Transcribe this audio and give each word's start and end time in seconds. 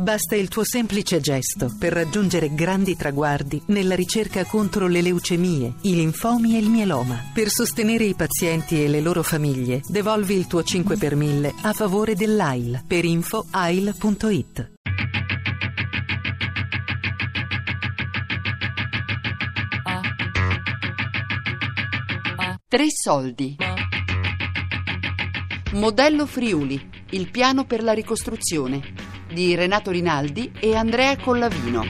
Basta 0.00 0.34
il 0.34 0.48
tuo 0.48 0.64
semplice 0.64 1.20
gesto 1.20 1.76
per 1.78 1.92
raggiungere 1.92 2.54
grandi 2.54 2.96
traguardi 2.96 3.60
nella 3.66 3.94
ricerca 3.94 4.46
contro 4.46 4.86
le 4.86 5.02
leucemie, 5.02 5.74
i 5.82 5.94
linfomi 5.94 6.56
e 6.56 6.58
il 6.58 6.70
mieloma. 6.70 7.22
Per 7.34 7.50
sostenere 7.50 8.04
i 8.04 8.14
pazienti 8.14 8.82
e 8.82 8.88
le 8.88 9.02
loro 9.02 9.22
famiglie, 9.22 9.82
devolvi 9.86 10.36
il 10.36 10.46
tuo 10.46 10.62
5 10.62 10.96
per 10.96 11.16
1000 11.16 11.52
a 11.64 11.74
favore 11.74 12.14
dell'AIL 12.14 12.82
per 12.86 13.04
info 13.04 13.44
ail.it. 13.50 14.70
Tre 22.68 22.86
soldi. 22.88 23.56
Modello 25.72 26.24
Friuli, 26.24 26.90
il 27.10 27.30
piano 27.30 27.66
per 27.66 27.82
la 27.82 27.92
ricostruzione 27.92 29.09
di 29.32 29.54
Renato 29.54 29.90
Rinaldi 29.90 30.52
e 30.60 30.74
Andrea 30.74 31.16
Collavino. 31.16 31.82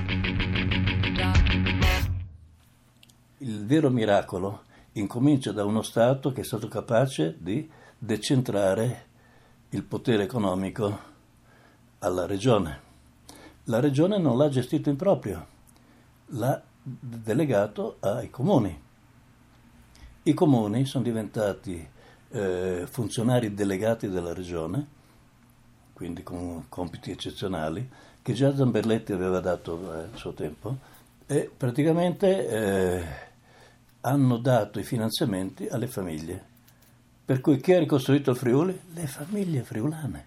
Il 3.38 3.64
vero 3.66 3.90
miracolo 3.90 4.62
incomincia 4.92 5.52
da 5.52 5.64
uno 5.64 5.82
Stato 5.82 6.32
che 6.32 6.42
è 6.42 6.45
stato 6.45 6.68
capace 6.68 7.36
di 7.38 7.68
decentrare 7.98 9.06
il 9.70 9.82
potere 9.82 10.22
economico 10.22 10.98
alla 12.00 12.26
regione. 12.26 12.80
La 13.64 13.80
regione 13.80 14.18
non 14.18 14.36
l'ha 14.36 14.48
gestito 14.48 14.88
in 14.88 14.96
proprio, 14.96 15.46
l'ha 16.26 16.62
delegato 16.82 17.96
ai 18.00 18.30
comuni 18.30 18.88
i 20.24 20.34
comuni 20.34 20.84
sono 20.84 21.02
diventati 21.02 21.88
eh, 22.32 22.86
funzionari 22.88 23.54
delegati 23.54 24.09
della 24.09 24.34
regione, 24.34 24.86
quindi 26.00 26.22
con 26.22 26.64
compiti 26.70 27.10
eccezionali, 27.10 27.86
che 28.22 28.32
già 28.32 28.56
Zamberletti 28.56 29.12
aveva 29.12 29.38
dato 29.38 29.92
eh, 29.92 29.96
al 30.10 30.16
suo 30.16 30.32
tempo, 30.32 30.78
e 31.26 31.50
praticamente 31.54 32.48
eh, 32.48 33.04
hanno 34.01 34.38
dato 34.38 34.78
i 34.78 34.82
finanziamenti 34.82 35.66
alle 35.66 35.88
famiglie. 35.88 36.43
Per 37.23 37.43
cui 37.43 37.60
chi 37.60 37.74
ha 37.74 37.78
ricostruito 37.78 38.30
il 38.30 38.38
Friuli? 38.38 38.80
Le 38.95 39.06
famiglie 39.06 39.62
friulane. 39.62 40.26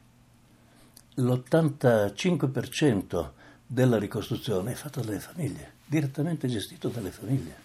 L'85% 1.16 3.30
della 3.66 3.98
ricostruzione 3.98 4.74
è 4.74 4.76
fatta 4.76 5.02
dalle 5.02 5.20
famiglie, 5.20 5.72
direttamente 5.88 6.48
gestito 6.48 6.90
dalle 6.90 7.10
famiglie. 7.10 7.56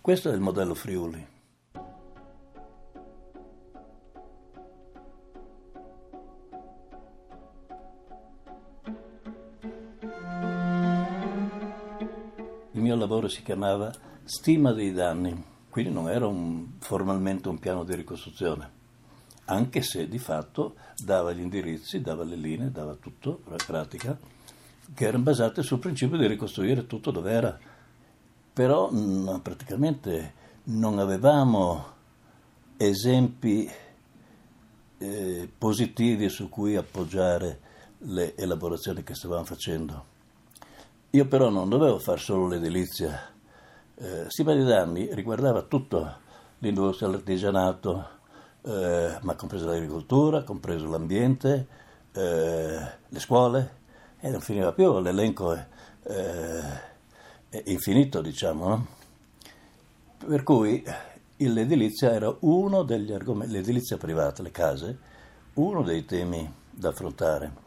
Questo 0.00 0.30
è 0.30 0.32
il 0.32 0.40
modello 0.40 0.74
Friuli. 0.74 1.35
Mio 12.86 12.96
lavoro 12.96 13.28
si 13.28 13.42
chiamava 13.42 13.92
Stima 14.24 14.72
dei 14.72 14.92
danni, 14.92 15.44
quindi 15.68 15.92
non 15.92 16.08
era 16.08 16.26
un, 16.26 16.78
formalmente 16.78 17.48
un 17.48 17.58
piano 17.58 17.84
di 17.84 17.94
ricostruzione, 17.94 18.70
anche 19.46 19.82
se 19.82 20.08
di 20.08 20.18
fatto 20.18 20.76
dava 20.96 21.32
gli 21.32 21.40
indirizzi, 21.40 22.00
dava 22.00 22.24
le 22.24 22.36
linee, 22.36 22.70
dava 22.70 22.94
tutto, 22.94 23.42
la 23.48 23.56
pratica, 23.64 24.18
che 24.94 25.04
erano 25.04 25.24
basate 25.24 25.62
sul 25.62 25.78
principio 25.78 26.16
di 26.16 26.26
ricostruire 26.26 26.86
tutto 26.86 27.10
dove 27.10 27.30
era 27.30 27.58
però 28.56 28.90
mh, 28.90 29.40
praticamente 29.42 30.32
non 30.64 30.98
avevamo 30.98 31.92
esempi 32.78 33.70
eh, 34.96 35.50
positivi 35.58 36.30
su 36.30 36.48
cui 36.48 36.74
appoggiare 36.74 37.60
le 37.98 38.34
elaborazioni 38.34 39.02
che 39.02 39.14
stavamo 39.14 39.44
facendo. 39.44 40.14
Io 41.10 41.26
però 41.26 41.48
non 41.48 41.68
dovevo 41.68 41.98
fare 41.98 42.18
solo 42.18 42.48
l'edilizia, 42.48 43.18
eh, 43.94 44.26
Danni 44.44 45.14
riguardava 45.14 45.62
tutto, 45.62 46.14
l'industria, 46.58 47.08
l'artigianato, 47.08 48.08
eh, 48.62 49.18
ma 49.22 49.34
compreso 49.34 49.66
l'agricoltura, 49.66 50.42
compreso 50.42 50.88
l'ambiente, 50.88 51.66
eh, 52.12 52.78
le 53.08 53.20
scuole, 53.20 53.74
e 54.20 54.28
non 54.30 54.40
finiva 54.40 54.72
più 54.72 54.98
l'elenco. 55.00 55.54
Eh, 56.02 56.94
infinito, 57.64 58.20
diciamo. 58.20 58.68
No? 58.68 58.86
Per 60.26 60.42
cui 60.42 60.84
l'edilizia 61.36 62.12
era 62.12 62.34
uno 62.40 62.82
degli 62.82 63.12
argomenti, 63.12 63.52
l'edilizia 63.52 63.96
privata, 63.96 64.42
le 64.42 64.50
case, 64.50 64.98
uno 65.54 65.82
dei 65.82 66.04
temi 66.04 66.52
da 66.70 66.88
affrontare. 66.88 67.64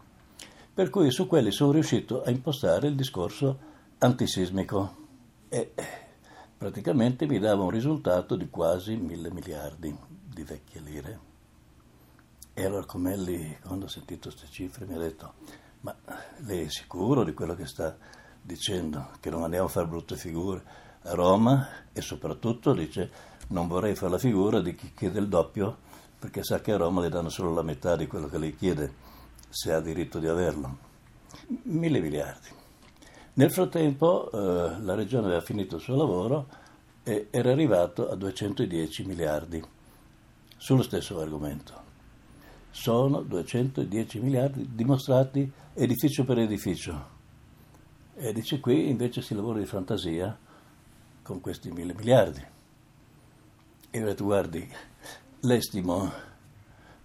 Per 0.79 0.89
cui 0.89 1.11
su 1.11 1.27
quelli 1.27 1.51
sono 1.51 1.73
riuscito 1.73 2.23
a 2.23 2.29
impostare 2.29 2.87
il 2.87 2.95
discorso 2.95 3.59
antisismico. 3.97 4.95
E 5.49 5.73
praticamente 6.57 7.27
mi 7.27 7.37
dava 7.37 7.63
un 7.63 7.69
risultato 7.69 8.37
di 8.37 8.49
quasi 8.49 8.95
mille 8.95 9.29
miliardi 9.29 9.93
di 10.07 10.41
vecchie 10.43 10.79
lire. 10.79 11.19
E 12.53 12.63
allora 12.63 12.85
Comelli, 12.85 13.57
quando 13.61 13.87
ho 13.87 13.87
sentito 13.89 14.29
queste 14.29 14.47
cifre, 14.49 14.85
mi 14.85 14.93
ha 14.93 14.99
detto, 14.99 15.33
ma 15.81 15.93
lei 16.45 16.67
è 16.67 16.69
sicuro 16.69 17.25
di 17.25 17.33
quello 17.33 17.55
che 17.55 17.65
sta 17.65 17.97
dicendo? 18.41 19.09
Che 19.19 19.29
non 19.29 19.43
andiamo 19.43 19.65
a 19.65 19.69
fare 19.69 19.85
brutte 19.85 20.15
figure? 20.15 20.63
A 21.01 21.13
Roma 21.13 21.67
e 21.91 21.99
soprattutto 21.99 22.71
dice 22.71 23.11
non 23.47 23.67
vorrei 23.67 23.95
fare 23.95 24.13
la 24.13 24.17
figura 24.17 24.61
di 24.61 24.75
chi 24.75 24.93
chiede 24.93 25.19
il 25.19 25.27
doppio 25.27 25.77
perché 26.17 26.41
sa 26.41 26.61
che 26.61 26.71
a 26.71 26.77
Roma 26.77 27.01
le 27.01 27.09
danno 27.09 27.27
solo 27.27 27.53
la 27.53 27.63
metà 27.63 27.97
di 27.97 28.07
quello 28.07 28.29
che 28.29 28.37
lei 28.37 28.55
chiede 28.55 29.09
se 29.49 29.73
ha 29.73 29.79
diritto 29.79 30.19
di 30.19 30.27
averlo. 30.27 30.77
Mille 31.63 31.99
miliardi. 31.99 32.47
Nel 33.33 33.51
frattempo 33.51 34.29
eh, 34.31 34.79
la 34.81 34.95
regione 34.95 35.27
aveva 35.27 35.41
finito 35.41 35.77
il 35.77 35.81
suo 35.81 35.95
lavoro 35.95 36.47
e 37.03 37.27
era 37.31 37.51
arrivato 37.51 38.09
a 38.09 38.15
210 38.15 39.05
miliardi 39.05 39.63
sullo 40.57 40.83
stesso 40.83 41.19
argomento. 41.19 41.87
Sono 42.69 43.21
210 43.21 44.19
miliardi 44.19 44.69
dimostrati 44.73 45.51
edificio 45.73 46.23
per 46.23 46.39
edificio 46.39 47.17
e 48.15 48.33
dice 48.33 48.59
qui 48.59 48.89
invece 48.89 49.21
si 49.21 49.33
lavora 49.33 49.59
di 49.59 49.65
fantasia 49.65 50.37
con 51.23 51.39
questi 51.39 51.71
mille 51.71 51.93
miliardi. 51.93 52.45
E 53.89 54.01
ho 54.01 54.05
detto 54.05 54.25
guardi, 54.25 54.69
l'estimo 55.41 56.11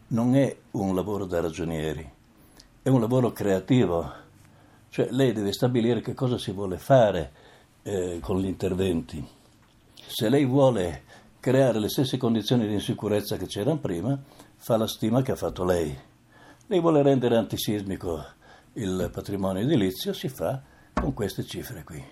non 0.09 0.35
è 0.35 0.57
un 0.73 0.95
lavoro 0.95 1.25
da 1.25 1.41
ragionieri, 1.41 2.11
è 2.85 2.91
un 2.91 3.01
lavoro 3.01 3.33
creativo, 3.33 4.13
cioè 4.91 5.09
lei 5.11 5.33
deve 5.33 5.55
stabilire 5.55 6.03
che 6.03 6.13
cosa 6.13 6.37
si 6.37 6.53
vuole 6.53 6.77
fare 6.77 7.33
eh, 7.83 8.19
con 8.21 8.39
gli 8.39 8.45
interventi. 8.45 9.27
Se 9.95 10.29
lei 10.29 10.45
vuole 10.45 11.05
creare 11.41 11.79
le 11.79 11.89
stesse 11.89 12.19
condizioni 12.19 12.67
di 12.67 12.75
insicurezza 12.75 13.39
che 13.39 13.47
c'erano 13.47 13.79
prima, 13.79 14.23
fa 14.57 14.77
la 14.77 14.87
stima 14.87 15.23
che 15.23 15.33
ha 15.33 15.35
fatto 15.35 15.65
lei. 15.65 15.99
Lei 16.67 16.79
vuole 16.79 17.01
rendere 17.01 17.39
antisismico 17.39 18.23
il 18.75 19.09
patrimonio 19.11 19.63
edilizio, 19.63 20.13
si 20.13 20.29
fa 20.29 20.61
con 20.93 21.15
queste 21.15 21.43
cifre 21.47 21.85
qui. 21.85 22.05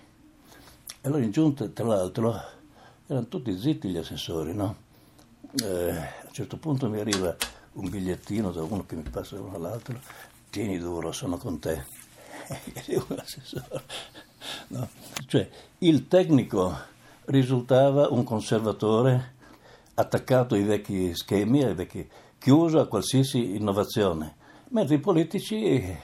Allora 1.01 1.23
in 1.23 1.29
giunta, 1.29 1.67
tra 1.67 1.85
l'altro, 1.85 2.33
erano 3.05 3.27
tutti 3.27 3.55
zitti 3.55 3.89
gli 3.89 3.97
assessori, 3.97 4.55
no? 4.55 4.75
Eh, 5.63 5.91
a 5.91 6.25
un 6.25 6.31
certo 6.31 6.57
punto 6.57 6.89
mi 6.89 6.99
arriva 6.99 7.35
un 7.73 7.89
bigliettino 7.89 8.51
da 8.51 8.63
uno 8.63 8.87
che 8.87 8.95
mi 8.95 9.03
passa 9.03 9.35
da 9.35 9.41
uno 9.41 9.55
all'altro, 9.55 9.99
tieni 10.53 10.77
duro, 10.77 11.11
sono 11.11 11.37
con 11.37 11.59
te. 11.59 11.83
No? 14.67 14.89
Cioè, 15.25 15.49
il 15.79 16.09
tecnico 16.09 16.75
risultava 17.25 18.09
un 18.09 18.25
conservatore 18.25 19.35
attaccato 19.93 20.55
ai 20.55 20.63
vecchi 20.63 21.15
schemi, 21.15 21.63
ai 21.63 21.73
vecchi, 21.73 22.07
chiuso 22.37 22.81
a 22.81 22.87
qualsiasi 22.87 23.55
innovazione, 23.55 24.35
mentre 24.69 24.95
i 24.95 24.99
politici 24.99 25.55
eh, 25.55 25.97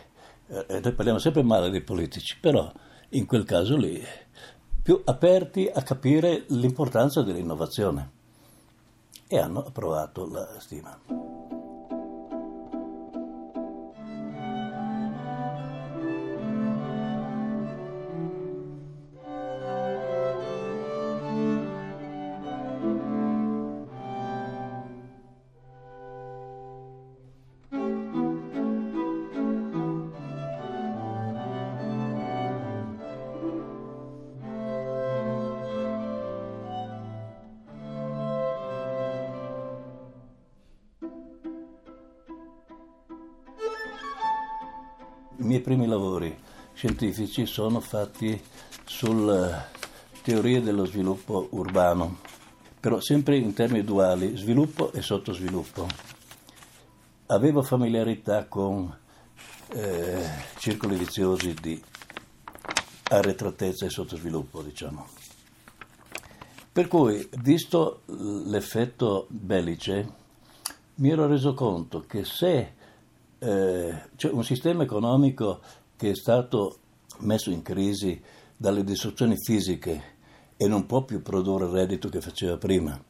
noi 0.48 0.94
parliamo 0.94 1.20
sempre 1.20 1.44
male 1.44 1.70
dei 1.70 1.82
politici, 1.82 2.38
però 2.40 2.72
in 3.09 3.26
quel 3.26 3.44
caso 3.44 3.76
lì 3.76 4.02
più 4.82 5.02
aperti 5.03 5.70
a 5.72 5.82
capire 5.82 6.46
l'importanza 6.47 7.22
dell'innovazione 7.22 8.12
e 9.28 9.38
hanno 9.38 9.66
approvato 9.66 10.26
la 10.28 10.56
stima. 10.59 11.48
Miei 45.49 45.61
primi 45.61 45.87
lavori 45.87 46.37
scientifici 46.75 47.47
sono 47.47 47.79
fatti 47.79 48.40
sulle 48.85 49.66
teorie 50.22 50.61
dello 50.61 50.85
sviluppo 50.85 51.47
urbano, 51.53 52.19
però 52.79 52.99
sempre 52.99 53.37
in 53.37 53.53
termini 53.53 53.84
duali, 53.84 54.37
sviluppo 54.37 54.91
e 54.91 55.01
sottosviluppo. 55.01 55.87
Avevo 57.25 57.63
familiarità 57.63 58.46
con 58.46 58.96
eh, 59.69 60.29
circoli 60.59 60.97
viziosi 60.97 61.55
di 61.59 61.81
arretratezza 63.05 63.87
e 63.87 63.90
sottosviluppo, 63.90 64.61
diciamo. 64.61 65.07
Per 66.72 66.87
cui, 66.87 67.28
visto 67.41 68.01
l'effetto 68.05 69.25
bellice, 69.29 70.13
mi 70.96 71.09
ero 71.09 71.25
reso 71.25 71.55
conto 71.55 72.05
che 72.05 72.23
se 72.23 72.78
eh, 73.40 74.02
c'è 74.16 74.30
un 74.30 74.44
sistema 74.44 74.84
economico 74.84 75.62
che 75.96 76.12
è 76.12 76.16
stato 76.16 76.78
messo 77.20 77.50
in 77.50 77.62
crisi 77.62 78.22
dalle 78.56 78.84
distruzioni 78.84 79.36
fisiche 79.38 80.18
e 80.56 80.68
non 80.68 80.86
può 80.86 81.03
più 81.03 81.22
produrre 81.22 81.66
il 81.66 81.72
reddito 81.72 82.09
che 82.09 82.22
faceva 82.22 82.58
prima, 82.58 83.02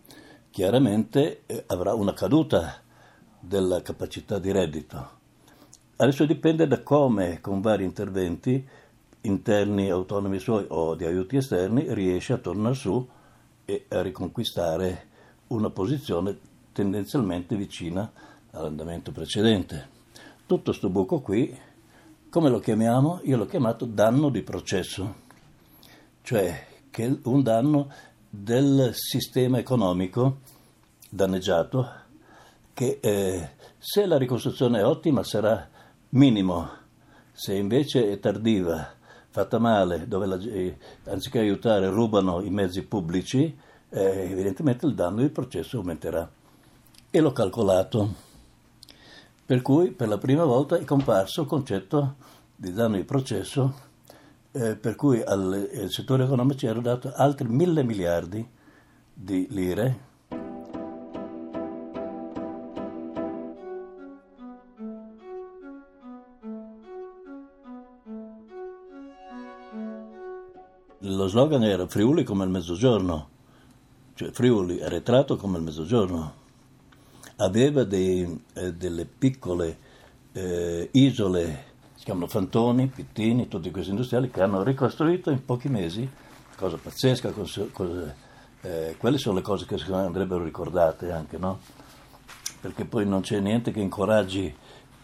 chiaramente 0.52 1.42
eh, 1.46 1.64
avrà 1.68 1.94
una 1.94 2.14
caduta 2.14 2.82
della 3.40 3.82
capacità 3.82 4.38
di 4.38 4.52
reddito. 4.52 5.18
Adesso 5.96 6.26
dipende 6.26 6.68
da 6.68 6.82
come, 6.82 7.42
con 7.42 7.62
vari 7.62 7.84
interventi 7.84 8.68
interni 9.22 9.90
autonomi 9.90 10.40
suoi 10.40 10.66
o 10.70 10.96
di 10.96 11.06
aiuti 11.06 11.38
esterni, 11.38 11.94
riesce 11.94 12.34
a 12.34 12.38
tornare 12.38 12.76
su 12.76 13.06
e 13.66 13.86
a 13.90 14.02
riconquistare 14.02 15.08
una 15.48 15.70
posizione 15.70 16.38
tendenzialmente 16.72 17.56
vicina 17.56 18.10
all'andamento 18.52 19.12
precedente. 19.12 19.98
Tutto 20.50 20.72
questo 20.72 20.90
buco 20.90 21.20
qui, 21.20 21.56
come 22.32 22.50
lo 22.50 22.58
chiamiamo? 22.58 23.20
Io 23.26 23.38
l'ho 23.38 23.46
chiamato 23.46 23.86
danno 23.86 24.30
di 24.30 24.42
processo, 24.42 25.14
cioè 26.24 26.66
che 26.90 27.20
un 27.26 27.44
danno 27.44 27.94
del 28.28 28.90
sistema 28.96 29.60
economico 29.60 30.40
danneggiato 31.08 31.88
che 32.74 32.98
eh, 33.00 33.50
se 33.78 34.08
la 34.08 34.18
ricostruzione 34.18 34.80
è 34.80 34.86
ottima 34.86 35.22
sarà 35.22 35.70
minimo, 36.10 36.68
se 37.32 37.54
invece 37.54 38.10
è 38.10 38.20
tardiva, 38.20 38.92
fatta 39.30 39.60
male, 39.60 40.08
dove 40.08 40.26
la, 40.26 40.40
eh, 40.42 40.76
anziché 41.04 41.38
aiutare 41.38 41.90
rubano 41.90 42.42
i 42.42 42.50
mezzi 42.50 42.82
pubblici, 42.82 43.56
eh, 43.88 44.32
evidentemente 44.32 44.88
il 44.88 44.96
danno 44.96 45.22
di 45.22 45.30
processo 45.30 45.78
aumenterà. 45.78 46.28
E 47.12 47.20
l'ho 47.20 47.34
calcolato. 47.34 48.29
Per 49.50 49.64
cui 49.64 49.90
per 49.90 50.08
la 50.08 50.20
prima 50.20 50.44
volta 50.44 50.78
è 50.78 50.84
comparso 50.84 51.42
il 51.42 51.48
concetto 51.48 52.18
di 52.56 52.72
danno 52.72 52.98
di 52.98 53.04
processo, 53.04 53.74
eh, 54.52 54.76
per 54.76 54.94
cui 54.94 55.24
al, 55.24 55.68
al 55.74 55.90
settore 55.90 56.26
economico 56.26 56.68
erano 56.68 56.82
dati 56.82 57.10
altri 57.12 57.48
mille 57.48 57.82
miliardi 57.82 58.48
di 59.12 59.48
lire. 59.50 60.00
Lo 71.00 71.28
slogan 71.28 71.64
era 71.64 71.88
Friuli 71.88 72.24
come 72.24 72.44
il 72.44 72.52
mezzogiorno, 72.52 73.30
cioè 74.14 74.30
Friuli 74.30 74.80
arretrato 74.84 75.38
come 75.38 75.58
il 75.58 75.64
mezzogiorno 75.64 76.39
aveva 77.40 77.84
dei, 77.84 78.44
eh, 78.54 78.74
delle 78.74 79.06
piccole 79.06 79.78
eh, 80.34 80.90
isole, 80.94 81.66
si 81.96 82.04
chiamano 82.04 82.28
fantoni, 82.28 82.88
pittini, 82.88 83.48
tutti 83.48 83.72
questi 83.72 83.92
industriali 83.92 84.30
che 84.30 84.42
hanno 84.42 84.64
ricostruito 84.64 85.30
in 85.30 85.44
pochi 85.44 85.70
mesi, 85.70 86.10
cosa 86.56 86.78
pazzesca, 86.78 87.32
cose, 87.32 87.72
cose, 87.72 88.16
eh, 88.62 88.96
quelle 88.98 89.18
sono 89.18 89.36
le 89.36 89.42
cose 89.42 89.66
che 89.66 89.78
secondo 89.78 90.02
me 90.02 90.08
andrebbero 90.08 90.44
ricordate 90.44 91.12
anche, 91.12 91.38
no? 91.38 91.60
Perché 92.60 92.84
poi 92.86 93.06
non 93.06 93.22
c'è 93.22 93.40
niente 93.40 93.72
che 93.72 93.80
incoraggi 93.80 94.54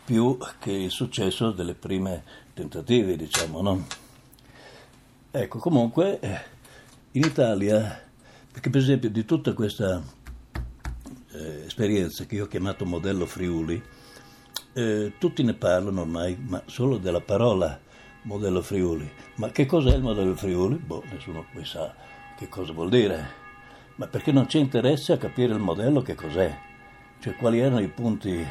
più 0.04 0.38
che 0.60 0.72
il 0.72 0.92
successo 0.92 1.52
delle 1.52 1.74
prime 1.74 2.24
tentative, 2.54 3.16
diciamo, 3.16 3.62
no? 3.62 3.86
Ecco, 5.32 5.60
comunque 5.60 6.20
in 7.12 7.24
Italia, 7.24 8.04
perché 8.52 8.70
per 8.70 8.82
esempio 8.82 9.10
di 9.10 9.24
tutta 9.24 9.54
questa 9.54 10.04
eh, 11.38 11.66
esperienza 11.66 12.26
che 12.26 12.36
io 12.36 12.46
ho 12.46 12.48
chiamato 12.48 12.86
modello 12.86 13.26
Friuli, 13.26 13.82
eh, 14.74 15.14
tutti 15.18 15.44
ne 15.44 15.54
parlano 15.54 16.02
ormai, 16.02 16.38
ma 16.40 16.62
solo 16.66 16.98
della 16.98 17.22
parola 17.22 17.80
modello 18.24 18.62
Friuli. 18.62 19.10
Ma 19.36 19.50
che 19.50 19.66
cos'è 19.66 19.96
il 19.96 20.02
modello 20.02 20.36
Friuli? 20.36 20.76
Boh, 20.76 21.04
nessuno 21.12 21.46
poi 21.52 21.66
sa 21.66 21.94
che 22.38 22.50
cosa 22.50 22.74
vuol 22.74 22.90
dire. 22.90 23.44
Ma 23.96 24.08
perché 24.08 24.32
non 24.32 24.46
c'è 24.46 24.60
interesse 24.60 25.14
a 25.14 25.18
capire 25.18 25.54
il 25.54 25.60
modello 25.60 26.02
che 26.02 26.16
cos'è? 26.16 26.58
Cioè 27.20 27.36
quali 27.36 27.60
erano 27.60 27.80
i 27.80 27.88
punti 27.88 28.46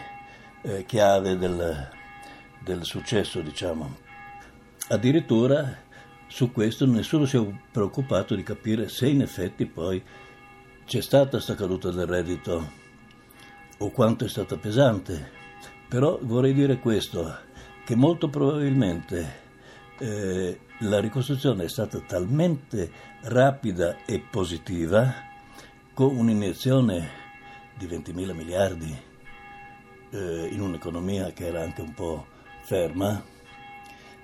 eh, 0.62 0.84
chiave 0.86 1.36
del, 1.36 1.88
del 2.62 2.84
successo, 2.84 3.40
diciamo. 3.40 4.02
Addirittura 4.88 5.82
su 6.26 6.50
questo 6.50 6.86
nessuno 6.86 7.26
si 7.26 7.36
è 7.36 7.46
preoccupato 7.70 8.34
di 8.34 8.42
capire 8.42 8.88
se 8.88 9.08
in 9.08 9.20
effetti 9.20 9.66
poi 9.66 10.02
c'è 10.86 11.00
stata 11.00 11.30
questa 11.30 11.54
caduta 11.54 11.90
del 11.90 12.06
reddito. 12.06 12.82
O 13.78 13.90
quanto 13.90 14.24
è 14.24 14.28
stata 14.28 14.56
pesante, 14.56 15.30
però 15.88 16.18
vorrei 16.22 16.54
dire 16.54 16.78
questo, 16.78 17.36
che 17.84 17.96
molto 17.96 18.28
probabilmente 18.28 19.42
eh, 19.98 20.60
la 20.78 21.00
ricostruzione 21.00 21.64
è 21.64 21.68
stata 21.68 21.98
talmente 22.00 22.90
rapida 23.22 24.04
e 24.04 24.20
positiva, 24.20 25.12
con 25.92 26.16
un'iniezione 26.16 27.08
di 27.76 27.86
20.000 27.86 28.32
miliardi 28.32 28.96
eh, 30.10 30.48
in 30.50 30.60
un'economia 30.60 31.32
che 31.32 31.46
era 31.46 31.62
anche 31.62 31.80
un 31.80 31.94
po' 31.94 32.26
ferma, 32.62 33.22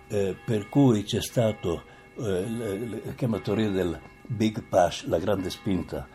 eh, 0.09 0.37
per 0.45 0.69
cui 0.69 1.03
c'è 1.03 1.21
stato, 1.21 1.83
eh, 2.19 3.01
la 3.05 3.13
chiamatoria 3.15 3.71
del 3.71 4.01
big 4.27 4.63
push, 4.63 5.07
la 5.07 5.19
grande 5.19 5.51
spinta, 5.51 6.07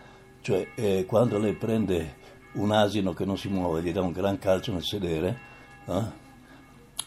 cioè, 0.45 0.67
eh, 0.75 1.05
quando 1.07 1.39
lei 1.39 1.53
prende 1.53 2.17
un 2.53 2.71
asino 2.71 3.13
che 3.13 3.25
non 3.25 3.35
si 3.35 3.47
muove, 3.47 3.81
gli 3.81 3.91
dà 3.91 4.01
un 4.03 4.11
gran 4.11 4.37
calcio 4.37 4.71
nel 4.71 4.83
sedere, 4.83 5.39
no? 5.85 6.13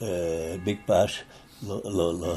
eh, 0.01 0.59
Big 0.61 0.81
Pash 0.83 1.25
lo, 1.61 1.81
lo, 1.85 2.11
lo, 2.11 2.37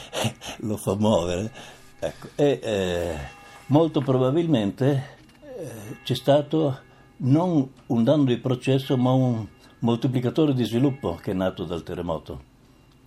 lo, 0.60 0.76
fa 0.78 0.94
muovere. 0.94 1.52
Ecco. 1.98 2.28
E 2.34 2.60
eh, 2.62 3.18
molto 3.66 4.00
probabilmente 4.00 5.18
eh, 5.54 5.98
c'è 6.02 6.14
stato 6.14 6.80
non 7.18 7.70
un 7.88 8.02
danno 8.02 8.24
di 8.24 8.38
processo, 8.38 8.96
ma 8.96 9.12
un 9.12 9.46
moltiplicatore 9.80 10.54
di 10.54 10.64
sviluppo 10.64 11.16
che 11.16 11.32
è 11.32 11.34
nato 11.34 11.64
dal 11.64 11.82
terremoto. 11.82 12.42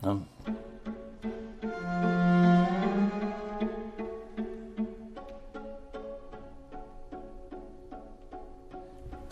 No? 0.02 0.28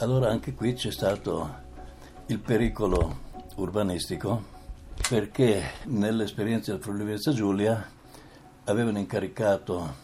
Allora 0.03 0.29
anche 0.29 0.53
qui 0.53 0.73
c'è 0.73 0.91
stato 0.91 1.61
il 2.25 2.37
pericolo 2.39 3.19
urbanistico 3.55 4.43
perché 5.07 5.63
nell'esperienza 5.85 6.73
del 6.73 6.81
Friuli 6.81 7.05
Venezia 7.05 7.31
Giulia 7.31 7.89
avevano 8.65 8.97
incaricato 8.97 9.95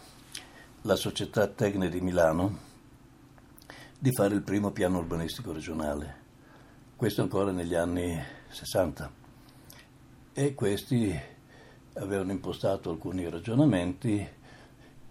la 0.82 0.96
società 0.96 1.48
Tecne 1.48 1.90
di 1.90 2.00
Milano 2.00 2.58
di 3.98 4.10
fare 4.14 4.34
il 4.34 4.40
primo 4.40 4.70
piano 4.70 4.96
urbanistico 4.96 5.52
regionale, 5.52 6.14
questo 6.96 7.20
ancora 7.20 7.50
negli 7.50 7.74
anni 7.74 8.18
60 8.48 9.12
e 10.32 10.54
questi 10.54 11.20
avevano 11.96 12.32
impostato 12.32 12.88
alcuni 12.88 13.28
ragionamenti 13.28 14.26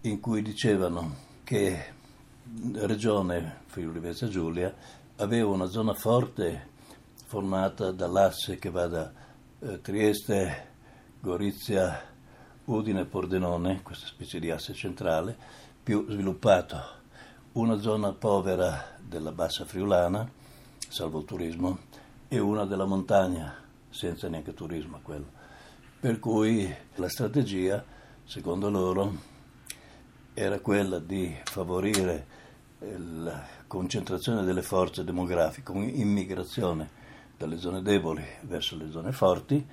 in 0.00 0.18
cui 0.18 0.42
dicevano 0.42 1.14
che 1.44 1.98
regione 2.72 3.60
Friuli 3.66 4.00
Venezia 4.00 4.28
Giulia 4.28 4.74
aveva 5.16 5.50
una 5.50 5.66
zona 5.66 5.94
forte 5.94 6.68
formata 7.26 7.92
dall'asse 7.92 8.58
che 8.58 8.70
va 8.70 8.86
da 8.86 9.12
eh, 9.60 9.80
Trieste, 9.80 10.68
Gorizia, 11.20 12.08
Udine 12.64 13.02
e 13.02 13.04
Pordenone, 13.04 13.82
questa 13.82 14.06
specie 14.06 14.40
di 14.40 14.50
asse 14.50 14.72
centrale, 14.74 15.36
più 15.82 16.06
sviluppato. 16.08 16.98
Una 17.52 17.78
zona 17.78 18.12
povera 18.12 18.96
della 19.00 19.32
bassa 19.32 19.64
friulana, 19.64 20.28
salvo 20.88 21.20
il 21.20 21.24
turismo, 21.24 21.78
e 22.28 22.38
una 22.38 22.64
della 22.64 22.84
montagna, 22.84 23.54
senza 23.90 24.28
neanche 24.28 24.54
turismo 24.54 25.00
quello. 25.02 25.26
Per 26.00 26.18
cui 26.18 26.72
la 26.96 27.08
strategia, 27.08 27.84
secondo 28.24 28.70
loro, 28.70 29.12
era 30.32 30.58
quella 30.60 30.98
di 30.98 31.36
favorire 31.44 32.38
la 32.80 33.44
concentrazione 33.66 34.42
delle 34.42 34.62
forze 34.62 35.04
demografiche, 35.04 35.70
un'immigrazione 35.70 36.98
dalle 37.36 37.58
zone 37.58 37.82
deboli 37.82 38.24
verso 38.42 38.76
le 38.76 38.90
zone 38.90 39.12
forti, 39.12 39.64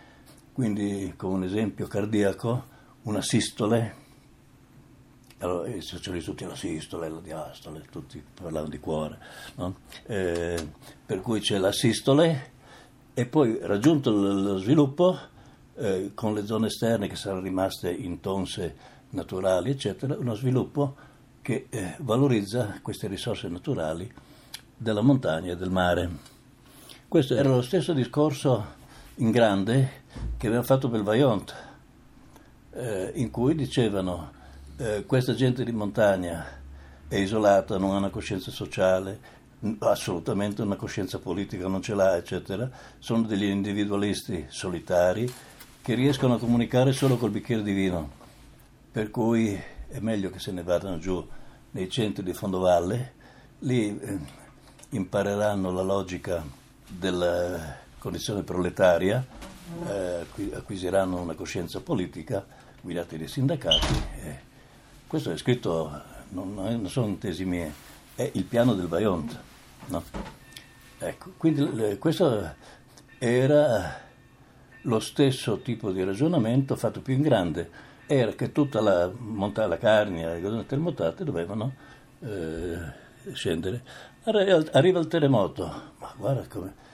quindi 0.51 1.13
come 1.15 1.35
un 1.35 1.43
esempio 1.43 1.87
cardiaco, 1.87 2.75
una 3.03 3.21
sistole, 3.21 4.05
allora, 5.39 5.69
i 5.69 5.81
socialisti 5.81 6.29
tutti 6.29 6.45
la 6.45 6.55
sistole, 6.55 7.09
la 7.09 7.19
diastole, 7.19 7.85
tutti 7.89 8.21
parlavano 8.33 8.69
di 8.69 8.79
cuore, 8.79 9.19
no? 9.55 9.75
eh, 10.07 10.67
per 11.05 11.21
cui 11.21 11.39
c'è 11.39 11.57
la 11.57 11.71
sistole 11.71 12.55
e 13.13 13.25
poi 13.25 13.57
raggiunto 13.61 14.11
lo 14.11 14.57
sviluppo 14.57 15.17
eh, 15.75 16.11
con 16.13 16.33
le 16.33 16.45
zone 16.45 16.67
esterne 16.67 17.07
che 17.07 17.15
saranno 17.15 17.41
rimaste 17.41 17.91
in 17.91 18.19
tonse 18.19 18.95
naturali, 19.11 19.71
eccetera, 19.71 20.17
uno 20.17 20.33
sviluppo 20.33 20.95
che 21.47 21.67
eh, 21.69 21.95
valorizza 21.99 22.77
queste 22.81 23.07
risorse 23.07 23.47
naturali 23.47 24.11
della 24.75 24.99
montagna 24.99 25.53
e 25.53 25.55
del 25.55 25.69
mare. 25.69 26.09
Questo 27.07 27.35
era 27.35 27.47
lo 27.47 27.61
stesso 27.61 27.93
discorso 27.93 28.65
in 29.15 29.31
grande 29.31 30.03
che 30.35 30.47
aveva 30.47 30.61
fatto 30.61 30.89
per 30.89 30.99
il 30.99 31.05
Vaillant, 31.05 31.55
eh, 32.73 33.13
in 33.15 33.31
cui 33.31 33.55
dicevano 33.55 34.31
eh, 34.75 35.05
questa 35.05 35.33
gente 35.35 35.63
di 35.63 35.71
montagna 35.71 36.45
è 37.07 37.15
isolata, 37.15 37.77
non 37.77 37.93
ha 37.93 37.99
una 37.99 38.09
coscienza 38.09 38.51
sociale, 38.51 39.17
assolutamente 39.79 40.61
una 40.61 40.75
coscienza 40.75 41.17
politica 41.17 41.69
non 41.69 41.81
ce 41.81 41.95
l'ha, 41.95 42.17
eccetera, 42.17 42.69
sono 42.99 43.21
degli 43.21 43.45
individualisti 43.45 44.47
solitari 44.49 45.33
che 45.81 45.93
riescono 45.93 46.33
a 46.33 46.39
comunicare 46.39 46.91
solo 46.91 47.15
col 47.15 47.31
bicchiere 47.31 47.63
di 47.63 47.71
vino, 47.71 48.11
per 48.91 49.09
cui 49.09 49.57
è 49.89 49.99
meglio 49.99 50.29
che 50.29 50.39
se 50.39 50.51
ne 50.51 50.63
vadano 50.63 50.99
giù 50.99 51.25
nei 51.71 51.89
centri 51.89 52.23
di 52.23 52.33
fondovalle, 52.33 53.13
lì 53.59 53.99
eh, 53.99 54.19
impareranno 54.89 55.71
la 55.71 55.81
logica 55.81 56.43
della 56.87 57.75
condizione 57.97 58.43
proletaria, 58.43 59.25
eh, 59.87 60.25
acquisiranno 60.53 61.21
una 61.21 61.33
coscienza 61.33 61.81
politica 61.81 62.45
guidati 62.81 63.17
dai 63.17 63.27
sindacati. 63.27 63.93
Eh, 64.21 64.39
questo 65.07 65.31
è 65.31 65.37
scritto, 65.37 66.01
non, 66.29 66.53
non, 66.53 66.87
sono 66.89 67.15
tesi 67.17 67.45
mie, 67.45 67.73
è 68.15 68.29
il 68.33 68.43
piano 68.43 68.73
del 68.73 68.87
Vaillant. 68.87 69.39
No? 69.87 70.03
Ecco, 70.99 71.33
quindi 71.37 71.97
questo 71.97 72.55
era 73.17 74.05
lo 74.81 74.99
stesso 74.99 75.59
tipo 75.59 75.91
di 75.91 76.03
ragionamento 76.03 76.75
fatto 76.75 77.01
più 77.01 77.13
in 77.13 77.21
grande, 77.21 77.69
era 78.07 78.31
che 78.31 78.51
tutta 78.51 78.81
la 78.81 79.11
montagna, 79.15 79.67
la 79.67 79.77
Carnia 79.77 80.31
e 80.31 80.35
le 80.35 80.41
cose 80.41 80.65
terremotate 80.65 81.23
dovevano 81.23 81.73
eh, 82.21 82.77
scendere. 83.33 83.83
Arriva 84.23 84.99
il 84.99 85.07
terremoto, 85.07 85.65
ma 85.99 86.13
guarda 86.17 86.47
come 86.47 86.85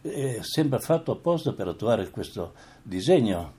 è 0.00 0.40
sempre 0.42 0.80
fatto 0.80 1.12
apposta 1.12 1.52
per 1.52 1.68
attuare 1.68 2.10
questo 2.10 2.54
disegno. 2.82 3.54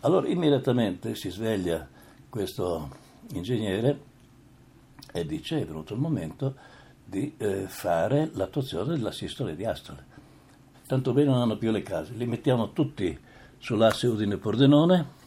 Allora 0.00 0.28
immediatamente 0.28 1.14
si 1.14 1.30
sveglia 1.30 1.86
questo 2.28 2.88
ingegnere 3.32 4.00
e 5.12 5.26
dice 5.26 5.60
è 5.60 5.66
venuto 5.66 5.92
il 5.92 6.00
momento 6.00 6.54
di 7.04 7.34
eh, 7.36 7.66
fare 7.66 8.30
l'attuazione 8.32 8.94
della 8.94 9.12
sistole 9.12 9.54
di 9.54 9.64
Astole. 9.66 10.04
Tanto 10.86 11.12
bene 11.12 11.30
non 11.30 11.40
hanno 11.40 11.58
più 11.58 11.70
le 11.70 11.82
case, 11.82 12.14
li 12.14 12.26
mettiamo 12.26 12.72
tutti 12.72 13.18
sull'asse 13.58 14.06
Udine-Pordenone. 14.06 15.18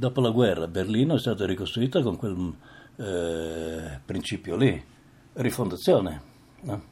Dopo 0.00 0.22
la 0.22 0.30
guerra 0.30 0.66
Berlino 0.66 1.16
è 1.16 1.18
stata 1.18 1.44
ricostruita 1.44 2.00
con 2.00 2.16
quel 2.16 2.54
eh, 2.96 4.00
principio 4.02 4.56
lì, 4.56 4.82
rifondazione. 5.34 6.22
No? 6.62 6.82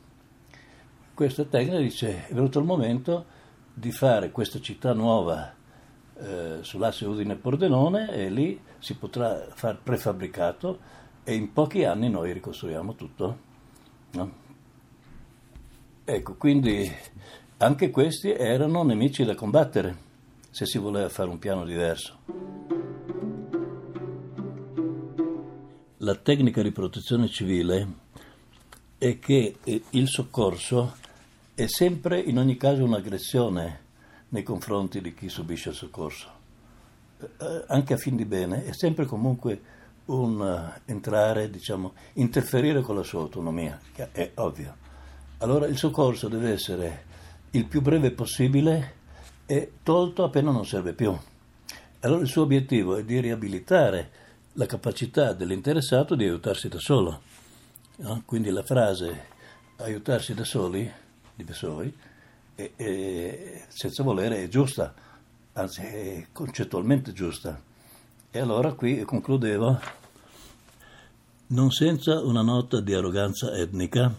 Questa 1.14 1.44
tecnica 1.44 1.78
dice 1.78 2.26
è 2.26 2.34
venuto 2.34 2.58
il 2.58 2.66
momento 2.66 3.24
di 3.72 3.92
fare 3.92 4.30
questa 4.30 4.60
città 4.60 4.92
nuova 4.92 5.54
eh, 6.18 6.58
sull'asse 6.60 7.06
Udine-Pordenone 7.06 8.12
e 8.12 8.28
lì 8.28 8.60
si 8.78 8.94
potrà 8.96 9.46
fare 9.54 9.78
prefabbricato 9.82 10.78
e 11.24 11.34
in 11.34 11.54
pochi 11.54 11.84
anni 11.84 12.10
noi 12.10 12.34
ricostruiamo 12.34 12.94
tutto. 12.94 13.38
No? 14.10 14.32
Ecco, 16.04 16.34
quindi 16.34 16.94
anche 17.56 17.88
questi 17.88 18.32
erano 18.32 18.82
nemici 18.82 19.24
da 19.24 19.34
combattere 19.34 19.96
se 20.50 20.66
si 20.66 20.76
voleva 20.76 21.08
fare 21.08 21.30
un 21.30 21.38
piano 21.38 21.64
diverso. 21.64 22.37
La 26.02 26.14
tecnica 26.14 26.62
di 26.62 26.70
protezione 26.70 27.26
civile 27.26 27.88
è 28.98 29.18
che 29.18 29.56
eh, 29.64 29.82
il 29.90 30.06
soccorso 30.06 30.94
è 31.56 31.66
sempre 31.66 32.20
in 32.20 32.38
ogni 32.38 32.56
caso 32.56 32.84
un'aggressione 32.84 33.80
nei 34.28 34.44
confronti 34.44 35.00
di 35.00 35.12
chi 35.12 35.28
subisce 35.28 35.70
il 35.70 35.74
soccorso, 35.74 36.28
eh, 37.18 37.64
anche 37.66 37.94
a 37.94 37.96
fin 37.96 38.14
di 38.14 38.24
bene, 38.24 38.64
è 38.64 38.72
sempre 38.74 39.06
comunque 39.06 39.60
un 40.04 40.72
entrare, 40.84 41.50
diciamo, 41.50 41.94
interferire 42.12 42.80
con 42.80 42.94
la 42.94 43.02
sua 43.02 43.22
autonomia, 43.22 43.80
è 44.12 44.30
ovvio. 44.34 44.76
Allora 45.38 45.66
il 45.66 45.76
soccorso 45.76 46.28
deve 46.28 46.52
essere 46.52 47.04
il 47.50 47.64
più 47.64 47.82
breve 47.82 48.12
possibile 48.12 48.94
e 49.46 49.72
tolto 49.82 50.22
appena 50.22 50.52
non 50.52 50.64
serve 50.64 50.92
più. 50.92 51.12
Allora 52.00 52.20
il 52.20 52.28
suo 52.28 52.42
obiettivo 52.42 52.94
è 52.94 53.02
di 53.02 53.18
riabilitare 53.18 54.26
la 54.58 54.66
capacità 54.66 55.32
dell'interessato 55.34 56.16
di 56.16 56.24
aiutarsi 56.24 56.68
da 56.68 56.80
solo. 56.80 57.20
No? 57.98 58.22
Quindi 58.26 58.50
la 58.50 58.64
frase 58.64 59.26
aiutarsi 59.76 60.34
da 60.34 60.44
soli 60.44 60.90
di 61.32 61.44
Bessoi 61.44 61.96
e, 62.56 62.72
e, 62.74 63.64
senza 63.68 64.02
volere 64.02 64.42
è 64.42 64.48
giusta, 64.48 64.92
anzi 65.52 65.82
è 65.82 66.26
concettualmente 66.32 67.12
giusta. 67.12 67.60
E 68.30 68.38
allora 68.40 68.72
qui 68.72 69.04
concludevo, 69.04 69.80
non 71.46 71.70
senza 71.70 72.20
una 72.20 72.42
nota 72.42 72.80
di 72.80 72.92
arroganza 72.94 73.56
etnica, 73.56 74.12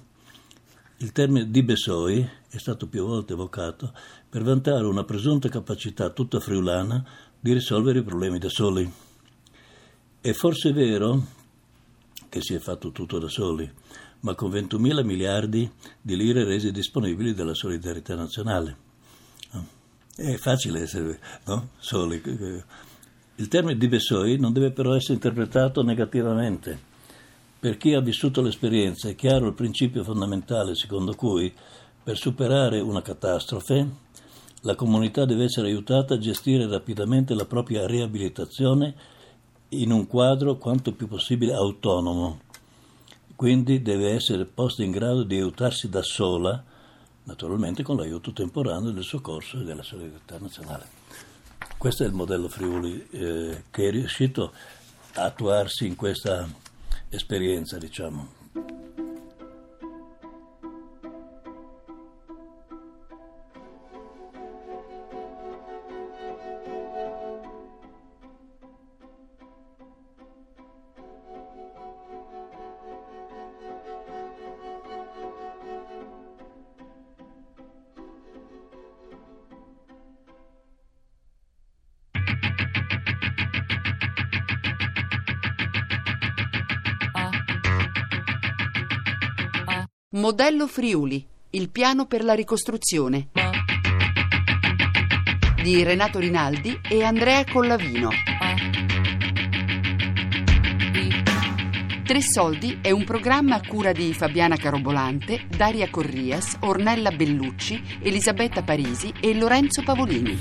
il 0.98 1.12
termine 1.12 1.51
di 1.51 1.63
Bessoi 1.63 2.27
è 2.50 2.58
stato 2.58 2.88
più 2.88 3.05
volte 3.05 3.34
evocato 3.34 3.91
per 4.29 4.43
vantare 4.43 4.86
una 4.86 5.03
presunta 5.03 5.50
capacità 5.50 6.10
tutta 6.12 6.39
friulana 6.39 7.05
di 7.38 7.51
risolvere 7.51 8.00
i 8.00 8.03
problemi 8.03 8.39
da 8.39 8.50
soli. 8.50 9.08
È 10.21 10.33
forse 10.33 10.73
vero 10.73 11.23
che 12.27 12.41
si 12.41 12.53
è 12.53 12.59
fatto 12.59 12.91
tutto 12.91 13.19
da 13.19 13.29
soli, 13.29 13.71
ma 14.19 14.35
con 14.35 14.51
21.000 14.51 15.05
miliardi 15.05 15.71
di 16.01 16.17
lire 16.17 16.43
resi 16.43 16.71
disponibili 16.71 17.33
dalla 17.33 17.53
solidarietà 17.53 18.15
nazionale. 18.15 18.75
È 20.13 20.35
facile 20.35 20.81
essere 20.81 21.17
no? 21.45 21.69
soli. 21.77 22.21
Il 23.35 23.47
termine 23.47 23.77
di 23.77 23.88
Bessoi 23.88 24.38
non 24.38 24.51
deve 24.51 24.71
però 24.71 24.93
essere 24.93 25.13
interpretato 25.13 25.83
negativamente. 25.83 26.77
Per 27.57 27.77
chi 27.77 27.93
ha 27.93 28.01
vissuto 28.01 28.41
l'esperienza 28.41 29.07
è 29.07 29.15
chiaro 29.15 29.47
il 29.47 29.53
principio 29.53 30.03
fondamentale 30.03 30.75
secondo 30.75 31.15
cui 31.15 31.53
per 32.03 32.17
superare 32.17 32.81
una 32.81 33.01
catastrofe 33.01 33.88
la 34.63 34.75
comunità 34.75 35.23
deve 35.23 35.45
essere 35.45 35.67
aiutata 35.67 36.15
a 36.15 36.19
gestire 36.19 36.67
rapidamente 36.67 37.33
la 37.33 37.45
propria 37.45 37.88
riabilitazione 37.88 38.95
in 39.69 39.91
un 39.91 40.07
quadro 40.07 40.57
quanto 40.57 40.93
più 40.93 41.07
possibile 41.07 41.53
autonomo 41.53 42.47
quindi 43.39 43.81
deve 43.81 44.11
essere 44.11 44.43
posta 44.43 44.83
in 44.83 44.91
grado 44.91 45.23
di 45.23 45.35
aiutarsi 45.35 45.88
da 45.88 46.01
sola, 46.03 46.61
naturalmente 47.23 47.83
con 47.83 47.95
l'aiuto 47.95 48.33
temporaneo 48.33 48.91
del 48.91 49.05
soccorso 49.05 49.61
e 49.61 49.63
della 49.63 49.81
solidarietà 49.81 50.38
nazionale. 50.39 50.85
Questo 51.77 52.03
è 52.03 52.07
il 52.07 52.11
modello 52.11 52.49
Friuli 52.49 53.07
eh, 53.11 53.63
che 53.71 53.88
è 53.88 53.91
riuscito 53.91 54.51
a 55.13 55.23
attuarsi 55.23 55.88
in 55.88 55.95
questa 55.95 56.49
esperienza, 57.07 57.77
diciamo. 57.77 58.27
Modello 90.11 90.65
Friuli, 90.65 91.23
il 91.51 91.69
piano 91.69 92.07
per 92.07 92.23
la 92.23 92.33
ricostruzione 92.33 93.27
di 95.61 95.83
Renato 95.83 96.17
Rinaldi 96.17 96.79
e 96.89 97.03
Andrea 97.03 97.45
Collavino. 97.45 98.09
Tre 102.03 102.21
Soldi 102.23 102.79
è 102.81 102.89
un 102.89 103.03
programma 103.03 103.57
a 103.57 103.61
cura 103.63 103.91
di 103.91 104.11
Fabiana 104.15 104.55
Carobolante, 104.55 105.45
Daria 105.47 105.91
Corrias, 105.91 106.57
Ornella 106.61 107.11
Bellucci, 107.11 107.79
Elisabetta 108.01 108.63
Parisi 108.63 109.13
e 109.21 109.35
Lorenzo 109.35 109.83
Pavolini. 109.83 110.39